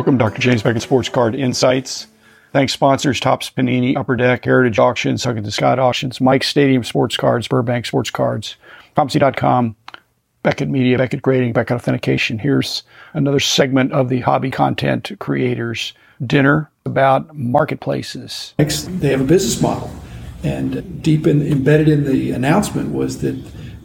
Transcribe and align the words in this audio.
Welcome, 0.00 0.16
Dr. 0.16 0.40
James 0.40 0.62
Beckett 0.62 0.80
Sports 0.80 1.10
Card 1.10 1.34
Insights. 1.34 2.06
Thanks 2.54 2.72
sponsors, 2.72 3.20
Topps 3.20 3.50
Panini, 3.50 3.94
Upper 3.98 4.16
Deck, 4.16 4.46
Heritage 4.46 4.78
Auctions, 4.78 5.22
Huggins 5.22 5.46
to 5.46 5.50
Scott 5.52 5.78
Auctions, 5.78 6.22
Mike 6.22 6.42
Stadium 6.42 6.82
Sports 6.84 7.18
Cards, 7.18 7.46
Burbank 7.46 7.84
Sports 7.84 8.08
Cards, 8.08 8.56
COMC.com, 8.96 9.76
Beckett 10.42 10.70
Media, 10.70 10.96
Beckett 10.96 11.20
Grading, 11.20 11.52
Beckett 11.52 11.76
Authentication. 11.76 12.38
Here's 12.38 12.82
another 13.12 13.40
segment 13.40 13.92
of 13.92 14.08
the 14.08 14.20
Hobby 14.20 14.50
Content 14.50 15.12
Creators 15.18 15.92
Dinner 16.26 16.70
about 16.86 17.36
marketplaces. 17.36 18.54
Next, 18.58 18.84
They 19.00 19.10
have 19.10 19.20
a 19.20 19.24
business 19.24 19.60
model. 19.60 19.90
And 20.42 21.02
deep 21.02 21.26
in, 21.26 21.42
embedded 21.42 21.88
in 21.88 22.04
the 22.04 22.30
announcement 22.32 22.94
was 22.94 23.20
that 23.20 23.36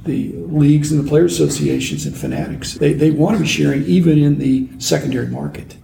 the 0.05 0.31
leagues 0.33 0.93
and 0.93 1.03
the 1.03 1.09
player 1.09 1.25
associations 1.25 2.05
and 2.05 2.15
fanatics, 2.15 2.75
they, 2.75 2.93
they 2.93 3.11
want 3.11 3.35
to 3.35 3.43
be 3.43 3.49
sharing 3.49 3.83
even 3.83 4.17
in 4.17 4.39
the 4.39 4.69
secondary 4.79 5.27
market, 5.27 5.75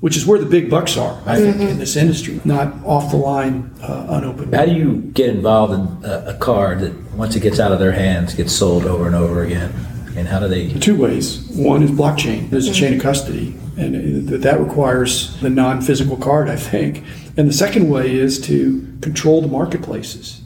which 0.00 0.16
is 0.16 0.26
where 0.26 0.38
the 0.38 0.46
big 0.46 0.68
bucks 0.70 0.96
are, 0.96 1.20
I 1.26 1.36
think, 1.36 1.60
in 1.60 1.78
this 1.78 1.96
industry, 1.96 2.40
not 2.44 2.74
off 2.84 3.10
the 3.10 3.16
line, 3.16 3.70
uh, 3.82 4.06
unopened. 4.10 4.54
How 4.54 4.66
do 4.66 4.72
you 4.72 4.96
get 5.14 5.30
involved 5.30 5.72
in 5.72 6.10
a, 6.10 6.26
a 6.28 6.34
card 6.34 6.80
that 6.80 6.92
once 7.12 7.34
it 7.36 7.40
gets 7.40 7.58
out 7.58 7.72
of 7.72 7.78
their 7.78 7.92
hands 7.92 8.34
gets 8.34 8.52
sold 8.52 8.84
over 8.84 9.06
and 9.06 9.14
over 9.14 9.42
again? 9.42 9.72
And 10.16 10.26
how 10.26 10.38
do 10.40 10.48
they? 10.48 10.68
Two 10.72 10.96
ways. 10.96 11.46
One 11.56 11.82
is 11.82 11.90
blockchain. 11.90 12.48
There's 12.48 12.68
a 12.68 12.72
chain 12.72 12.94
of 12.94 13.02
custody, 13.02 13.54
and 13.76 14.32
uh, 14.32 14.38
that 14.38 14.58
requires 14.60 15.38
the 15.40 15.50
non-physical 15.50 16.16
card, 16.16 16.48
I 16.48 16.56
think. 16.56 17.04
And 17.36 17.46
the 17.46 17.52
second 17.52 17.90
way 17.90 18.14
is 18.14 18.40
to 18.46 18.80
control 19.02 19.42
the 19.42 19.48
marketplaces. 19.48 20.40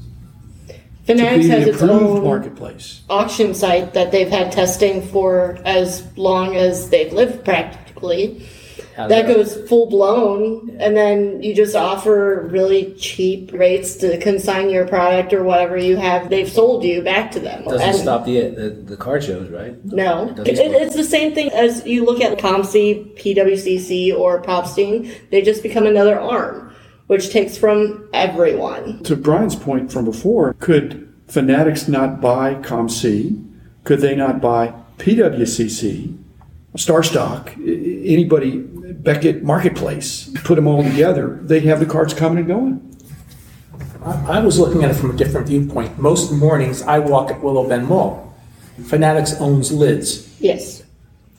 To 0.66 1.16
Fanatics 1.16 1.44
be 1.44 1.50
has 1.50 1.64
the 1.64 1.70
its 1.70 1.82
approved 1.82 2.02
own 2.02 2.24
marketplace. 2.24 3.02
auction 3.08 3.54
site 3.54 3.94
that 3.94 4.10
they've 4.12 4.28
had 4.28 4.52
testing 4.52 5.02
for 5.02 5.58
as 5.64 6.06
long 6.16 6.56
as 6.56 6.90
they've 6.90 7.12
lived 7.12 7.44
practically. 7.44 8.46
How's 9.00 9.08
That 9.08 9.26
goes 9.26 9.56
full 9.66 9.88
blown, 9.88 10.76
and 10.78 10.94
then 10.94 11.42
you 11.42 11.54
just 11.54 11.74
offer 11.74 12.46
really 12.50 12.92
cheap 12.98 13.50
rates 13.50 13.94
to 13.96 14.18
consign 14.18 14.68
your 14.68 14.86
product 14.86 15.32
or 15.32 15.42
whatever 15.42 15.78
you 15.78 15.96
have 15.96 16.28
they've 16.28 16.48
sold 16.50 16.84
you 16.84 17.00
back 17.00 17.30
to 17.32 17.40
them. 17.40 17.64
Doesn't 17.64 17.80
And- 17.80 17.96
stop 17.96 18.26
the, 18.26 18.40
the 18.50 18.68
the 18.90 18.96
card 18.98 19.24
shows, 19.24 19.48
right? 19.50 19.74
No, 19.86 20.24
It 20.24 20.30
it, 20.30 20.36
doesn't 20.36 20.48
it- 20.66 20.70
stop. 20.72 20.82
it's 20.82 20.96
the 20.96 21.04
same 21.04 21.34
thing 21.34 21.50
as 21.52 21.86
you 21.86 22.04
look 22.04 22.20
at 22.20 22.36
COMC, 22.38 23.16
PWCC, 23.16 24.14
or 24.14 24.42
Popstein. 24.42 25.10
They 25.30 25.40
just 25.40 25.62
become 25.62 25.86
another 25.86 26.20
arm, 26.20 26.70
which 27.06 27.30
takes 27.30 27.56
from 27.56 28.06
everyone. 28.12 29.02
To 29.04 29.16
Brian's 29.16 29.56
point 29.56 29.90
from 29.90 30.04
before, 30.04 30.52
could 30.58 31.06
Fanatics 31.26 31.88
not 31.88 32.20
buy 32.20 32.56
ComC? 32.56 33.42
Could 33.84 34.00
they 34.00 34.14
not 34.14 34.42
buy 34.42 34.74
PWCC, 34.98 36.16
Starstock, 36.76 37.48
i- 37.58 38.06
anybody, 38.06 38.62
Beckett 38.92 39.42
Marketplace? 39.42 40.30
Put 40.44 40.56
them 40.56 40.66
all 40.66 40.82
together, 40.82 41.38
they'd 41.42 41.64
have 41.64 41.80
the 41.80 41.86
cards 41.86 42.14
coming 42.14 42.38
and 42.38 42.46
going. 42.46 42.96
I 44.04 44.38
I 44.38 44.40
was 44.40 44.58
looking 44.58 44.84
at 44.84 44.90
it 44.90 44.94
from 44.94 45.10
a 45.10 45.16
different 45.16 45.46
viewpoint. 45.46 45.98
Most 45.98 46.32
mornings, 46.32 46.82
I 46.82 46.98
walk 46.98 47.30
at 47.30 47.42
Willow 47.42 47.68
Bend 47.68 47.86
Mall. 47.86 48.34
Fanatics 48.86 49.34
owns 49.40 49.72
lids. 49.72 50.40
Yes. 50.40 50.82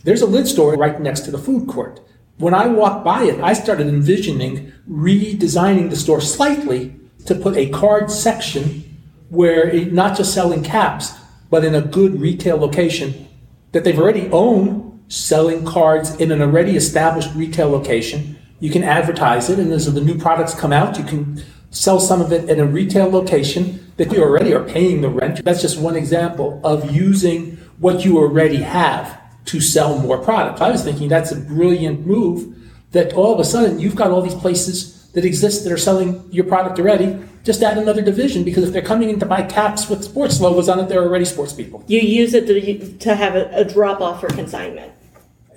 There's 0.03 0.21
a 0.21 0.27
lid 0.27 0.47
store 0.47 0.75
right 0.75 0.99
next 0.99 1.21
to 1.21 1.31
the 1.31 1.37
food 1.37 1.67
court. 1.67 1.99
When 2.37 2.53
I 2.53 2.67
walked 2.67 3.05
by 3.05 3.23
it, 3.23 3.39
I 3.39 3.53
started 3.53 3.87
envisioning 3.87 4.73
redesigning 4.89 5.89
the 5.89 5.95
store 5.95 6.21
slightly 6.21 6.95
to 7.25 7.35
put 7.35 7.55
a 7.55 7.69
card 7.69 8.09
section 8.09 8.83
where 9.29 9.69
it, 9.69 9.93
not 9.93 10.17
just 10.17 10.33
selling 10.33 10.63
caps, 10.63 11.13
but 11.49 11.63
in 11.63 11.75
a 11.75 11.81
good 11.81 12.19
retail 12.19 12.57
location 12.57 13.27
that 13.71 13.83
they've 13.83 13.99
already 13.99 14.27
owned, 14.31 14.90
selling 15.11 15.65
cards 15.65 16.15
in 16.15 16.31
an 16.31 16.41
already 16.41 16.77
established 16.77 17.35
retail 17.35 17.69
location. 17.69 18.37
You 18.61 18.69
can 18.69 18.81
advertise 18.81 19.49
it, 19.49 19.59
and 19.59 19.71
as 19.73 19.93
the 19.93 19.99
new 19.99 20.17
products 20.17 20.53
come 20.53 20.71
out, 20.71 20.97
you 20.97 21.03
can 21.03 21.43
sell 21.69 21.99
some 21.99 22.21
of 22.21 22.31
it 22.31 22.49
in 22.49 22.61
a 22.61 22.65
retail 22.65 23.09
location 23.09 23.91
that 23.97 24.11
you 24.13 24.23
already 24.23 24.53
are 24.53 24.63
paying 24.63 25.01
the 25.01 25.09
rent. 25.09 25.43
That's 25.43 25.61
just 25.61 25.77
one 25.77 25.97
example 25.97 26.61
of 26.63 26.91
using 26.91 27.57
what 27.79 28.05
you 28.05 28.19
already 28.19 28.61
have 28.61 29.19
to 29.45 29.59
sell 29.59 29.99
more 29.99 30.17
product. 30.17 30.61
I 30.61 30.71
was 30.71 30.83
thinking 30.83 31.09
that's 31.09 31.31
a 31.33 31.35
brilliant 31.35 32.05
move 32.07 32.57
that 32.91 33.13
all 33.13 33.33
of 33.33 33.39
a 33.39 33.45
sudden 33.45 33.79
you've 33.79 33.95
got 33.95 34.11
all 34.11 34.21
these 34.21 34.35
places 34.35 35.09
that 35.11 35.25
exist 35.25 35.65
that 35.65 35.73
are 35.73 35.77
selling 35.77 36.25
your 36.31 36.45
product 36.45 36.79
already. 36.79 37.21
Just 37.43 37.61
add 37.63 37.77
another 37.77 38.01
division 38.01 38.45
because 38.45 38.63
if 38.63 38.71
they're 38.71 38.81
coming 38.81 39.09
in 39.09 39.19
to 39.19 39.25
buy 39.25 39.43
caps 39.43 39.89
with 39.89 40.05
sports 40.05 40.39
logos 40.39 40.69
on 40.69 40.79
it, 40.79 40.87
they're 40.87 41.03
already 41.03 41.25
sports 41.25 41.51
people. 41.51 41.83
You 41.87 41.99
use 41.99 42.33
it 42.33 42.47
to, 42.47 42.97
to 42.99 43.15
have 43.15 43.35
a, 43.35 43.49
a 43.53 43.65
drop 43.65 43.99
off 43.99 44.21
for 44.21 44.27
consignment. 44.27 44.93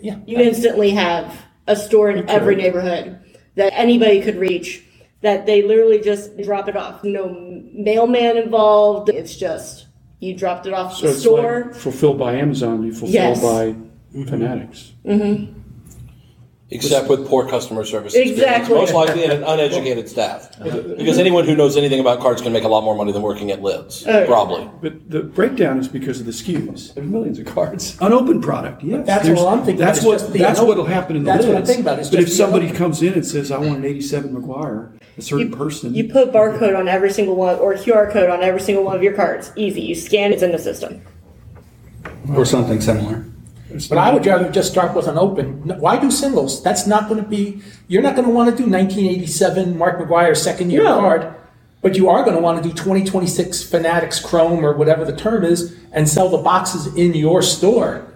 Yeah. 0.00 0.18
You 0.26 0.38
instantly 0.38 0.90
have 0.90 1.34
a 1.66 1.76
store 1.76 2.10
in 2.10 2.28
every 2.28 2.56
neighborhood 2.56 3.18
that 3.54 3.72
anybody 3.74 4.20
could 4.20 4.36
reach 4.36 4.82
that 5.22 5.46
they 5.46 5.62
literally 5.62 6.00
just 6.00 6.36
drop 6.42 6.68
it 6.68 6.76
off. 6.76 7.02
No 7.02 7.28
mailman 7.72 8.36
involved. 8.36 9.08
It's 9.08 9.34
just 9.36 9.86
you 10.20 10.34
dropped 10.36 10.66
it 10.66 10.72
off 10.72 10.96
So 10.96 11.06
the 11.06 11.12
it's 11.12 11.20
store. 11.20 11.64
like 11.66 11.74
fulfilled 11.74 12.18
by 12.18 12.34
Amazon, 12.34 12.82
you 12.82 12.92
fulfilled 12.92 13.12
Yes. 13.14 13.42
by 13.42 13.72
mm-hmm. 13.72 14.24
Fanatics. 14.24 14.92
Mm-hmm. 15.04 15.60
Except 16.74 17.08
with 17.08 17.26
poor 17.28 17.48
customer 17.48 17.84
service 17.84 18.14
experience. 18.14 18.38
Exactly. 18.38 18.74
Most 18.74 18.92
likely 18.94 19.24
an 19.24 19.44
uneducated 19.44 20.08
staff. 20.08 20.50
Because 20.60 21.18
anyone 21.18 21.44
who 21.44 21.54
knows 21.54 21.76
anything 21.76 22.00
about 22.00 22.18
cards 22.20 22.42
can 22.42 22.52
make 22.52 22.64
a 22.64 22.68
lot 22.68 22.82
more 22.82 22.96
money 22.96 23.12
than 23.12 23.22
working 23.22 23.50
at 23.52 23.62
Lids, 23.62 24.04
oh, 24.08 24.26
probably. 24.26 24.68
But 24.82 25.08
the 25.08 25.22
breakdown 25.22 25.78
is 25.78 25.86
because 25.86 26.18
of 26.18 26.26
the 26.26 26.32
SKUs. 26.32 26.94
There's 26.94 27.06
millions 27.06 27.38
of 27.38 27.46
cards. 27.46 27.96
Unopened 28.00 28.42
product, 28.42 28.82
yes. 28.82 29.06
That's 29.06 29.24
There's- 29.24 29.40
what 29.40 29.52
I'm 29.52 29.64
thinking. 29.64 29.84
That's 29.84 29.98
It's 29.98 30.06
what, 30.06 30.18
just 30.18 30.32
the 30.32 30.38
that's 30.40 30.58
unopened- 30.58 30.68
what'll 30.80 30.92
happen 30.92 31.16
in 31.16 31.22
the 31.24 31.30
That's 31.32 31.46
what 31.46 31.56
I'm 31.56 31.64
thinking 31.64 31.84
about. 31.84 32.00
It's 32.00 32.10
But 32.10 32.18
if 32.18 32.26
just 32.26 32.36
the 32.38 32.42
somebody 32.44 32.64
unopened. 32.66 32.78
comes 32.78 33.02
in 33.02 33.12
and 33.14 33.24
says, 33.26 33.52
I 33.52 33.58
want 33.58 33.76
an 33.78 33.84
eighty-seven 33.84 34.34
McGwire, 34.34 34.98
a 35.16 35.22
certain 35.22 35.52
person. 35.52 35.94
You 35.94 36.08
put 36.08 36.32
barcode 36.32 36.76
on 36.76 36.88
every 36.88 37.10
single 37.12 37.36
one 37.36 37.56
or 37.60 37.74
QR 37.74 38.10
code 38.10 38.30
on 38.30 38.42
every 38.42 38.60
single 38.60 38.82
one 38.84 38.96
of 38.96 39.02
your 39.02 39.12
cards. 39.14 39.52
Easy. 39.56 39.80
You 39.82 39.94
scan 39.94 40.32
it's 40.32 40.42
in 40.42 40.50
the 40.52 40.58
system. 40.58 41.02
or 42.34 42.44
something 42.44 42.80
similar. 42.80 43.24
But 43.88 43.98
I 43.98 44.12
would 44.12 44.24
rather 44.26 44.50
just 44.50 44.70
start 44.70 44.94
with 44.94 45.06
an 45.08 45.18
open. 45.18 45.62
Why 45.80 45.98
do 46.00 46.10
singles? 46.10 46.62
That's 46.62 46.86
not 46.86 47.08
going 47.08 47.22
to 47.22 47.28
be. 47.28 47.60
You're 47.88 48.02
not 48.02 48.14
going 48.16 48.26
to 48.28 48.32
want 48.34 48.50
to 48.50 48.56
do 48.56 48.70
1987 48.70 49.76
Mark 49.76 49.98
McGwire 49.98 50.36
second 50.36 50.70
year 50.70 50.84
No. 50.84 51.00
card, 51.00 51.34
but 51.82 51.96
you 51.96 52.08
are 52.08 52.22
going 52.24 52.36
to 52.36 52.42
want 52.42 52.62
to 52.62 52.68
do 52.68 52.74
2026 52.74 53.62
Fanatics 53.64 54.20
Chrome 54.20 54.64
or 54.64 54.74
whatever 54.76 55.04
the 55.04 55.16
term 55.16 55.44
is, 55.44 55.74
and 55.92 56.08
sell 56.08 56.28
the 56.28 56.38
boxes 56.38 56.86
in 56.96 57.14
your 57.14 57.42
store 57.42 58.06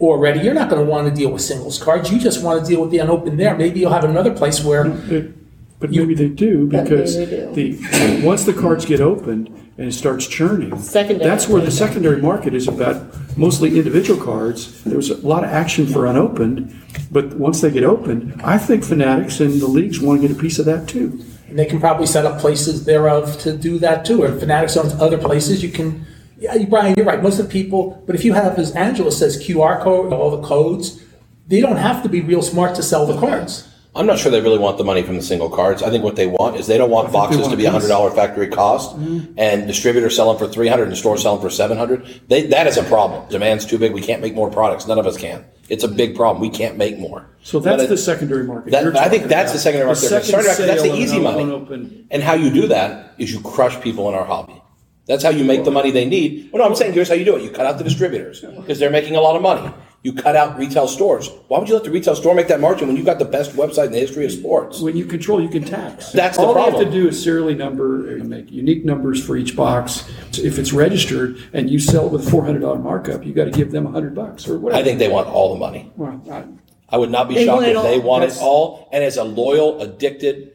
already. 0.00 0.40
You're 0.40 0.54
not 0.54 0.68
going 0.70 0.84
to 0.84 0.90
want 0.90 1.08
to 1.08 1.14
deal 1.14 1.30
with 1.30 1.42
singles 1.42 1.82
cards. 1.82 2.10
You 2.10 2.18
just 2.18 2.42
want 2.42 2.64
to 2.64 2.68
deal 2.68 2.80
with 2.80 2.90
the 2.90 2.98
unopened 2.98 3.38
there. 3.38 3.56
Maybe 3.56 3.80
you'll 3.80 3.92
have 3.92 4.04
another 4.04 4.32
place 4.34 4.64
where. 4.64 4.84
Mm, 4.86 5.34
It- 5.82 5.86
But 5.88 5.90
maybe 5.96 6.14
they 6.14 6.28
do 6.28 6.66
But 6.68 6.84
because 6.84 7.16
maybe 7.16 7.30
they 7.36 7.70
the, 7.72 8.22
once 8.24 8.44
the 8.44 8.52
cards 8.52 8.84
get 8.84 9.00
opened 9.00 9.48
and 9.78 9.88
it 9.88 9.92
starts 9.92 10.26
churning. 10.26 10.78
Secondary. 10.78 11.28
That's 11.28 11.48
where 11.48 11.60
the 11.62 11.70
secondary 11.70 12.20
market 12.20 12.54
is 12.54 12.68
about 12.68 12.96
mostly 13.36 13.76
individual 13.78 14.22
cards. 14.22 14.82
There 14.84 14.96
was 14.96 15.10
a 15.10 15.16
lot 15.26 15.44
of 15.44 15.50
action 15.50 15.86
for 15.86 16.06
unopened, 16.06 16.72
but 17.10 17.34
once 17.36 17.60
they 17.62 17.70
get 17.70 17.82
opened, 17.84 18.40
I 18.44 18.58
think 18.58 18.84
Fanatics 18.84 19.40
and 19.40 19.60
the 19.60 19.66
leagues 19.66 19.98
want 20.00 20.20
to 20.20 20.28
get 20.28 20.36
a 20.36 20.40
piece 20.40 20.58
of 20.58 20.66
that 20.66 20.86
too. 20.88 21.18
And 21.48 21.58
they 21.58 21.64
can 21.66 21.80
probably 21.80 22.06
set 22.06 22.24
up 22.26 22.38
places 22.38 22.84
thereof 22.84 23.38
to 23.40 23.56
do 23.56 23.78
that 23.78 24.04
too. 24.04 24.22
Or 24.22 24.28
if 24.28 24.40
Fanatics 24.40 24.76
owns 24.76 24.94
other 25.00 25.18
places, 25.18 25.62
you 25.62 25.70
can. 25.70 26.06
Yeah, 26.38 26.54
you- 26.54 26.66
Brian, 26.66 26.94
you're 26.96 27.06
right. 27.06 27.22
Most 27.22 27.38
of 27.40 27.46
the 27.46 27.52
people, 27.52 28.02
but 28.06 28.14
if 28.14 28.24
you 28.24 28.34
have, 28.34 28.58
as 28.58 28.70
Angela 28.72 29.10
says, 29.12 29.36
QR 29.42 29.80
code, 29.82 30.12
all 30.12 30.30
the 30.30 30.42
codes, 30.46 31.02
they 31.48 31.60
don't 31.60 31.76
have 31.76 32.02
to 32.02 32.08
be 32.08 32.20
real 32.20 32.42
smart 32.42 32.74
to 32.76 32.82
sell 32.82 33.06
the 33.06 33.16
cards. 33.18 33.68
I'm 33.94 34.06
not 34.06 34.18
sure 34.18 34.32
they 34.32 34.40
really 34.40 34.58
want 34.58 34.78
the 34.78 34.84
money 34.84 35.02
from 35.02 35.16
the 35.16 35.22
single 35.22 35.50
cards. 35.50 35.82
I 35.82 35.90
think 35.90 36.02
what 36.02 36.16
they 36.16 36.26
want 36.26 36.56
is 36.56 36.66
they 36.66 36.78
don't 36.78 36.90
want 36.90 37.12
boxes 37.12 37.40
want 37.40 37.50
to 37.50 37.58
be 37.58 37.66
a 37.66 37.70
hundred 37.70 37.88
dollar 37.88 38.10
factory 38.10 38.48
cost, 38.48 38.96
mm-hmm. 38.96 39.34
and 39.36 39.66
distributors 39.66 40.16
selling 40.16 40.38
for 40.38 40.48
three 40.48 40.68
hundred 40.68 40.88
and 40.88 40.96
stores 40.96 41.22
selling 41.22 41.42
for 41.42 41.50
seven 41.50 41.76
hundred. 41.76 42.22
They 42.28 42.46
that 42.46 42.66
is 42.66 42.78
a 42.78 42.84
problem. 42.84 43.28
Demand's 43.28 43.66
too 43.66 43.78
big. 43.78 43.92
We 43.92 44.00
can't 44.00 44.22
make 44.22 44.34
more 44.34 44.50
products. 44.50 44.86
None 44.86 44.98
of 44.98 45.06
us 45.06 45.18
can. 45.18 45.44
It's 45.68 45.84
a 45.84 45.88
big 45.88 46.16
problem. 46.16 46.40
We 46.40 46.50
can't 46.50 46.78
make 46.78 46.98
more. 46.98 47.28
So 47.42 47.60
that's 47.60 47.86
the 47.86 47.98
secondary 47.98 48.44
market. 48.44 48.70
That, 48.70 48.96
I 48.96 49.08
think 49.10 49.24
that's 49.24 49.50
about. 49.50 49.52
the 49.52 49.58
secondary 49.58 49.86
market. 49.86 50.08
The 50.08 50.32
market, 50.32 50.66
that's 50.66 50.82
the 50.82 50.94
easy 50.94 51.18
money. 51.20 51.42
unopened- 51.42 52.06
And 52.10 52.22
how 52.22 52.34
you 52.34 52.50
do 52.50 52.68
that 52.68 53.14
is 53.18 53.32
you 53.32 53.40
crush 53.40 53.80
people 53.80 54.08
in 54.08 54.14
our 54.14 54.24
hobby. 54.24 54.60
That's 55.06 55.24
how 55.24 55.30
you 55.30 55.44
make 55.44 55.64
the 55.64 55.70
money 55.70 55.90
they 55.90 56.04
need. 56.04 56.50
Well, 56.52 56.62
no, 56.62 56.68
I'm 56.68 56.76
saying 56.76 56.92
here's 56.92 57.08
how 57.08 57.14
you 57.14 57.24
do 57.24 57.36
it. 57.36 57.42
You 57.42 57.50
cut 57.50 57.66
out 57.66 57.76
the 57.78 57.84
distributors 57.84 58.40
because 58.40 58.78
they're 58.78 58.90
making 58.90 59.16
a 59.16 59.20
lot 59.20 59.34
of 59.36 59.42
money. 59.42 59.72
You 60.04 60.12
cut 60.12 60.34
out 60.34 60.58
retail 60.58 60.88
stores. 60.88 61.30
Why 61.46 61.60
would 61.60 61.68
you 61.68 61.74
let 61.74 61.84
the 61.84 61.90
retail 61.90 62.16
store 62.16 62.34
make 62.34 62.48
that 62.48 62.58
margin 62.60 62.88
when 62.88 62.96
you've 62.96 63.06
got 63.06 63.20
the 63.20 63.24
best 63.24 63.52
website 63.52 63.86
in 63.86 63.92
the 63.92 64.00
history 64.00 64.24
of 64.24 64.32
sports? 64.32 64.80
When 64.80 64.96
you 64.96 65.04
control, 65.04 65.40
you 65.40 65.48
can 65.48 65.62
tax. 65.62 66.10
That's 66.10 66.36
the 66.36 66.42
All 66.42 66.54
they 66.54 66.62
have 66.62 66.78
to 66.80 66.90
do 66.90 67.06
is 67.06 67.22
serially 67.22 67.54
number, 67.54 68.08
and 68.16 68.28
make 68.28 68.50
unique 68.50 68.84
numbers 68.84 69.24
for 69.24 69.36
each 69.36 69.54
box. 69.54 70.08
If 70.36 70.58
it's 70.58 70.72
registered 70.72 71.36
and 71.52 71.70
you 71.70 71.78
sell 71.78 72.06
it 72.06 72.12
with 72.12 72.26
a 72.26 72.30
four 72.30 72.44
hundred 72.44 72.60
dollar 72.60 72.80
markup, 72.80 73.24
you 73.24 73.32
got 73.32 73.44
to 73.44 73.52
give 73.52 73.70
them 73.70 73.86
a 73.86 73.90
hundred 73.92 74.14
bucks 74.16 74.48
or 74.48 74.58
whatever. 74.58 74.80
I 74.80 74.84
think 74.84 74.98
they 74.98 75.08
want 75.08 75.28
all 75.28 75.52
the 75.54 75.60
money. 75.60 75.92
Well, 75.96 76.20
I- 76.30 76.44
I 76.88 76.98
would 76.98 77.10
not 77.10 77.26
be 77.28 77.36
They 77.36 77.46
shocked 77.46 77.62
want 77.62 77.66
it 77.68 77.76
if 77.76 77.82
they 77.84 77.94
all. 78.00 78.02
want 78.02 78.24
it 78.24 78.26
That's- 78.26 78.42
all. 78.42 78.88
And 78.92 79.02
as 79.02 79.16
a 79.16 79.24
loyal, 79.24 79.80
addicted, 79.80 80.52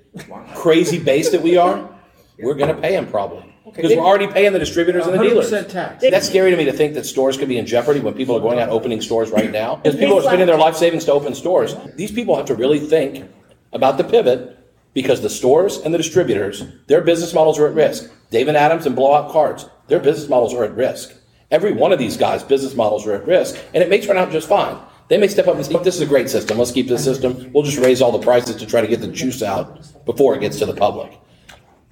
crazy 0.53 0.99
base 0.99 1.31
that 1.31 1.41
we 1.41 1.57
are, 1.57 1.89
we're 2.37 2.53
going 2.53 2.75
to 2.75 2.79
pay 2.79 2.91
them 2.91 3.07
probably. 3.07 3.46
Because 3.75 3.95
we're 3.95 4.03
already 4.03 4.27
paying 4.27 4.53
the 4.53 4.59
distributors 4.59 5.05
and 5.05 5.19
the 5.19 5.23
dealers. 5.23 5.51
100% 5.51 5.69
tax. 5.69 6.03
That's 6.09 6.27
scary 6.27 6.51
to 6.51 6.57
me 6.57 6.65
to 6.65 6.73
think 6.73 6.93
that 6.95 7.05
stores 7.05 7.37
could 7.37 7.47
be 7.47 7.57
in 7.57 7.65
jeopardy 7.65 7.99
when 7.99 8.13
people 8.13 8.35
are 8.35 8.39
going 8.39 8.59
out 8.59 8.69
opening 8.69 9.01
stores 9.01 9.31
right 9.31 9.51
now. 9.51 9.75
Because 9.83 9.99
people 9.99 10.17
are 10.17 10.23
spending 10.23 10.47
their 10.47 10.57
life 10.57 10.75
savings 10.75 11.05
to 11.05 11.11
open 11.11 11.33
stores. 11.35 11.75
These 11.95 12.11
people 12.11 12.35
have 12.35 12.45
to 12.45 12.55
really 12.55 12.79
think 12.79 13.29
about 13.73 13.97
the 13.97 14.03
pivot 14.03 14.57
because 14.93 15.21
the 15.21 15.29
stores 15.29 15.77
and 15.77 15.93
the 15.93 15.97
distributors, 15.97 16.63
their 16.87 17.01
business 17.01 17.33
models 17.33 17.59
are 17.59 17.67
at 17.67 17.75
risk. 17.75 18.09
David 18.31 18.55
Adams 18.55 18.85
and 18.85 18.95
Blowout 18.95 19.31
Cards, 19.31 19.69
their 19.87 19.99
business 19.99 20.27
models 20.27 20.53
are 20.53 20.63
at 20.63 20.75
risk. 20.75 21.13
Every 21.51 21.71
one 21.71 21.93
of 21.93 21.99
these 21.99 22.17
guys' 22.17 22.43
business 22.43 22.75
models 22.75 23.07
are 23.07 23.13
at 23.13 23.25
risk, 23.25 23.55
and 23.73 23.83
it 23.83 23.89
may 23.89 24.01
turn 24.01 24.17
out 24.17 24.31
just 24.31 24.49
fine. 24.49 24.77
They 25.07 25.17
may 25.17 25.27
step 25.29 25.47
up 25.47 25.55
and 25.55 25.65
say, 25.65 25.77
this 25.83 25.95
is 25.95 26.01
a 26.01 26.05
great 26.05 26.29
system. 26.29 26.57
Let's 26.57 26.71
keep 26.71 26.87
this 26.89 27.03
system. 27.03 27.51
We'll 27.53 27.63
just 27.63 27.77
raise 27.77 28.01
all 28.01 28.11
the 28.11 28.19
prices 28.19 28.57
to 28.57 28.65
try 28.65 28.81
to 28.81 28.87
get 28.87 28.99
the 28.99 29.07
juice 29.07 29.41
out 29.41 29.79
before 30.05 30.35
it 30.35 30.41
gets 30.41 30.59
to 30.59 30.65
the 30.65 30.73
public. 30.73 31.17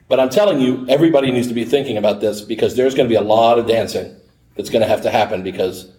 But 0.08 0.20
I'm 0.20 0.30
telling 0.30 0.60
you, 0.60 0.86
everybody 0.88 1.32
needs 1.32 1.48
to 1.48 1.54
be 1.54 1.66
thinking 1.66 1.98
about 1.98 2.22
this 2.22 2.42
because 2.42 2.76
there's 2.76 2.94
going 2.94 3.08
to 3.08 3.12
be 3.12 3.18
a 3.18 3.22
lot 3.22 3.58
of 3.58 3.68
dancing 3.68 4.16
that's 4.56 4.70
going 4.70 4.82
to 4.82 4.88
have 4.88 5.02
to 5.02 5.10
happen 5.10 5.42
because 5.44 5.92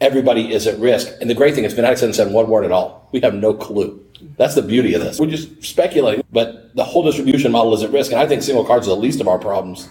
everybody 0.00 0.52
is 0.52 0.66
at 0.66 0.78
risk. 0.78 1.08
And 1.20 1.28
the 1.28 1.34
great 1.34 1.54
thing 1.54 1.64
is, 1.64 1.74
Fanatics 1.74 2.00
hasn't 2.00 2.16
said 2.16 2.32
one 2.32 2.48
word 2.48 2.64
at 2.64 2.72
all. 2.72 3.08
We 3.12 3.20
have 3.20 3.34
no 3.34 3.54
clue. 3.54 4.04
That's 4.36 4.54
the 4.54 4.62
beauty 4.62 4.94
of 4.94 5.02
this. 5.02 5.18
We're 5.18 5.30
just 5.30 5.62
speculating, 5.64 6.24
but 6.32 6.74
the 6.76 6.84
whole 6.84 7.04
distribution 7.04 7.52
model 7.52 7.74
is 7.74 7.82
at 7.82 7.90
risk. 7.90 8.12
And 8.12 8.20
I 8.20 8.26
think 8.26 8.42
single 8.42 8.64
cards 8.64 8.86
are 8.86 8.90
the 8.90 8.96
least 8.96 9.20
of 9.20 9.28
our 9.28 9.38
problems. 9.38 9.88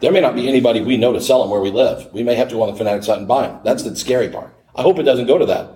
There 0.00 0.12
may 0.12 0.20
not 0.20 0.34
be 0.34 0.48
anybody 0.48 0.82
we 0.82 0.96
know 0.96 1.12
to 1.12 1.20
sell 1.20 1.40
them 1.40 1.50
where 1.50 1.60
we 1.60 1.70
live. 1.70 2.12
We 2.12 2.22
may 2.22 2.34
have 2.34 2.48
to 2.48 2.54
go 2.54 2.62
on 2.62 2.70
the 2.70 2.76
Fanatics 2.76 3.06
site 3.06 3.18
and 3.18 3.28
buy 3.28 3.48
them. 3.48 3.60
That's 3.64 3.82
the 3.82 3.96
scary 3.96 4.28
part. 4.28 4.54
I 4.76 4.82
hope 4.82 4.98
it 4.98 5.04
doesn't 5.04 5.26
go 5.26 5.38
to 5.38 5.46
that. 5.46 5.72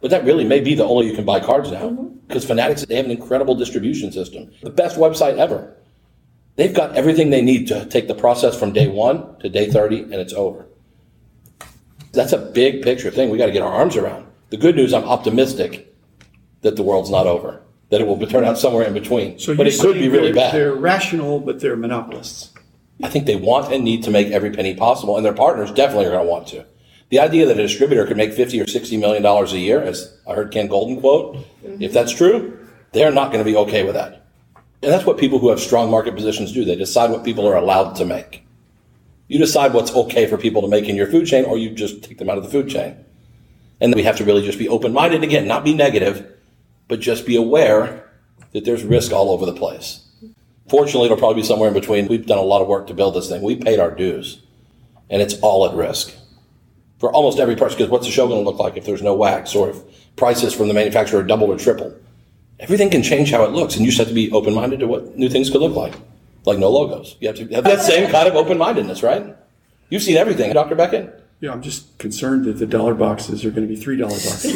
But 0.00 0.10
that 0.10 0.24
really 0.24 0.44
may 0.44 0.60
be 0.60 0.74
the 0.74 0.84
only 0.84 1.06
you 1.06 1.14
can 1.14 1.24
buy 1.24 1.40
cards 1.40 1.70
now. 1.70 1.90
Mm-hmm. 1.90 2.08
Because 2.26 2.44
Fanatics, 2.44 2.84
they 2.86 2.96
have 2.96 3.04
an 3.04 3.10
incredible 3.10 3.54
distribution 3.54 4.10
system. 4.10 4.50
The 4.62 4.70
best 4.70 4.96
website 4.96 5.36
ever. 5.36 5.74
They've 6.56 6.74
got 6.74 6.96
everything 6.96 7.30
they 7.30 7.42
need 7.42 7.68
to 7.68 7.86
take 7.86 8.08
the 8.08 8.14
process 8.14 8.58
from 8.58 8.72
day 8.72 8.88
one 8.88 9.38
to 9.38 9.48
day 9.48 9.70
30 9.70 10.02
and 10.02 10.14
it's 10.14 10.34
over. 10.34 10.66
That's 12.12 12.32
a 12.32 12.38
big 12.38 12.82
picture 12.82 13.10
thing 13.10 13.30
we 13.30 13.38
got 13.38 13.46
to 13.46 13.52
get 13.52 13.62
our 13.62 13.72
arms 13.72 13.96
around. 13.96 14.26
The 14.50 14.58
good 14.58 14.76
news, 14.76 14.92
I'm 14.92 15.04
optimistic 15.04 15.94
that 16.60 16.76
the 16.76 16.82
world's 16.82 17.10
not 17.10 17.26
over, 17.26 17.62
that 17.88 18.02
it 18.02 18.06
will 18.06 18.18
turn 18.26 18.44
out 18.44 18.58
somewhere 18.58 18.86
in 18.86 18.92
between. 18.92 19.38
So 19.38 19.56
but 19.56 19.66
it 19.66 19.80
could 19.80 19.94
be 19.94 20.08
really 20.08 20.32
bad. 20.32 20.54
They're 20.54 20.74
rational, 20.74 21.40
but 21.40 21.60
they're 21.60 21.76
monopolists. 21.76 22.52
I 23.02 23.08
think 23.08 23.24
they 23.24 23.36
want 23.36 23.72
and 23.72 23.82
need 23.82 24.04
to 24.04 24.10
make 24.10 24.28
every 24.28 24.50
penny 24.50 24.74
possible, 24.74 25.16
and 25.16 25.24
their 25.24 25.32
partners 25.32 25.72
definitely 25.72 26.06
are 26.06 26.10
going 26.10 26.26
to 26.26 26.30
want 26.30 26.48
to. 26.48 26.66
The 27.08 27.18
idea 27.18 27.46
that 27.46 27.58
a 27.58 27.62
distributor 27.62 28.06
could 28.06 28.16
make 28.16 28.32
50 28.32 28.60
or 28.60 28.66
60 28.66 28.96
million 28.98 29.22
dollars 29.22 29.52
a 29.52 29.58
year, 29.58 29.82
as 29.82 30.16
I 30.26 30.34
heard 30.34 30.50
Ken 30.52 30.68
Goldin 30.68 31.00
quote, 31.00 31.38
if 31.62 31.92
that's 31.92 32.12
true, 32.12 32.58
they're 32.92 33.10
not 33.10 33.32
going 33.32 33.44
to 33.44 33.50
be 33.50 33.56
okay 33.56 33.84
with 33.84 33.94
that. 33.94 34.21
And 34.82 34.90
that's 34.90 35.06
what 35.06 35.18
people 35.18 35.38
who 35.38 35.50
have 35.50 35.60
strong 35.60 35.90
market 35.90 36.16
positions 36.16 36.52
do. 36.52 36.64
They 36.64 36.74
decide 36.74 37.10
what 37.10 37.24
people 37.24 37.46
are 37.46 37.56
allowed 37.56 37.94
to 37.96 38.04
make. 38.04 38.44
You 39.28 39.38
decide 39.38 39.72
what's 39.72 39.94
okay 39.94 40.26
for 40.26 40.36
people 40.36 40.60
to 40.62 40.68
make 40.68 40.88
in 40.88 40.96
your 40.96 41.06
food 41.06 41.26
chain, 41.26 41.44
or 41.44 41.56
you 41.56 41.70
just 41.70 42.02
take 42.02 42.18
them 42.18 42.28
out 42.28 42.36
of 42.36 42.44
the 42.44 42.50
food 42.50 42.68
chain. 42.68 42.96
And 43.80 43.94
we 43.94 44.02
have 44.02 44.16
to 44.16 44.24
really 44.24 44.44
just 44.44 44.58
be 44.58 44.68
open 44.68 44.92
minded 44.92 45.22
again, 45.22 45.46
not 45.46 45.64
be 45.64 45.72
negative, 45.72 46.26
but 46.88 47.00
just 47.00 47.24
be 47.24 47.36
aware 47.36 48.10
that 48.52 48.64
there's 48.64 48.82
risk 48.82 49.12
all 49.12 49.30
over 49.30 49.46
the 49.46 49.54
place. 49.54 50.06
Fortunately, 50.68 51.06
it'll 51.06 51.16
probably 51.16 51.42
be 51.42 51.46
somewhere 51.46 51.68
in 51.68 51.74
between. 51.74 52.08
We've 52.08 52.26
done 52.26 52.38
a 52.38 52.42
lot 52.42 52.60
of 52.60 52.68
work 52.68 52.86
to 52.88 52.94
build 52.94 53.14
this 53.14 53.28
thing. 53.28 53.42
We 53.42 53.56
paid 53.56 53.78
our 53.78 53.90
dues, 53.90 54.42
and 55.08 55.22
it's 55.22 55.38
all 55.40 55.66
at 55.66 55.74
risk 55.74 56.12
for 56.98 57.12
almost 57.12 57.38
every 57.38 57.56
price. 57.56 57.74
Because 57.74 57.88
what's 57.88 58.06
the 58.06 58.12
show 58.12 58.26
going 58.26 58.44
to 58.44 58.48
look 58.48 58.58
like 58.58 58.76
if 58.76 58.84
there's 58.84 59.02
no 59.02 59.14
wax, 59.14 59.54
or 59.54 59.70
if 59.70 60.16
prices 60.16 60.52
from 60.52 60.68
the 60.68 60.74
manufacturer 60.74 61.20
are 61.20 61.24
double 61.24 61.52
or 61.52 61.58
triple? 61.58 61.94
Everything 62.62 62.90
can 62.90 63.02
change 63.02 63.32
how 63.32 63.44
it 63.44 63.50
looks, 63.50 63.74
and 63.74 63.84
you 63.84 63.90
just 63.90 63.98
have 63.98 64.06
to 64.08 64.14
be 64.14 64.30
open 64.30 64.54
minded 64.54 64.80
to 64.80 64.86
what 64.86 65.18
new 65.18 65.28
things 65.28 65.50
could 65.50 65.60
look 65.60 65.74
like, 65.74 65.94
like 66.46 66.58
no 66.58 66.70
logos. 66.70 67.16
You 67.20 67.26
have 67.26 67.36
to 67.36 67.48
have 67.48 67.64
that 67.64 67.82
same 67.82 68.08
kind 68.08 68.28
of 68.28 68.36
open 68.36 68.56
mindedness, 68.56 69.02
right? 69.02 69.36
You've 69.90 70.02
seen 70.02 70.16
everything, 70.16 70.52
Dr. 70.52 70.76
Beckett. 70.76 71.18
Yeah, 71.40 71.50
I'm 71.50 71.60
just 71.60 71.98
concerned 71.98 72.44
that 72.44 72.54
the 72.54 72.66
dollar 72.66 72.94
boxes 72.94 73.44
are 73.44 73.50
going 73.50 73.66
to 73.66 73.74
be 73.74 73.80
three 73.80 73.96
dollar 73.96 74.14
boxes. 74.14 74.54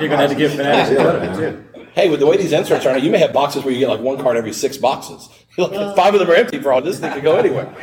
You're 0.00 0.08
gonna 0.08 0.22
have 0.22 0.30
to 0.30 0.36
give 0.36 0.52
Fanatics 0.52 0.98
credit 0.98 1.36
too. 1.36 1.64
Hey, 1.92 2.08
with 2.08 2.20
the 2.20 2.26
way 2.26 2.38
these 2.38 2.52
inserts 2.52 2.86
are, 2.86 2.92
now, 2.92 2.98
you 2.98 3.10
may 3.10 3.18
have 3.18 3.32
boxes 3.34 3.64
where 3.64 3.74
you 3.74 3.80
get 3.80 3.90
like 3.90 4.00
one 4.00 4.18
card 4.18 4.36
every 4.38 4.54
six 4.54 4.78
boxes. 4.78 5.28
Five 5.56 6.14
of 6.14 6.20
them 6.20 6.30
are 6.30 6.34
empty 6.34 6.58
for 6.58 6.72
all 6.72 6.80
this 6.80 7.00
thing 7.00 7.12
could 7.12 7.22
go 7.22 7.36
anywhere. 7.36 7.74